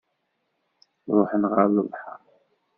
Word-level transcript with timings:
Ruḥen 1.15 1.43
ɣer 1.51 1.65
lebḥer. 1.69 2.21